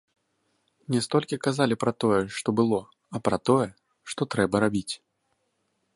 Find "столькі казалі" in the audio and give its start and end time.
1.05-1.77